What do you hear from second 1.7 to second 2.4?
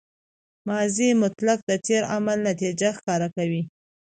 تېر عمل